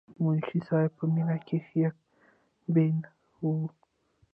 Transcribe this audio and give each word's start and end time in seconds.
منشي 0.23 0.59
صېب 0.67 0.89
پۀ 0.97 1.03
مينه 1.13 1.37
کښې 1.47 1.79
يک 1.85 1.95
بين 2.73 2.95
وو، 3.41 3.53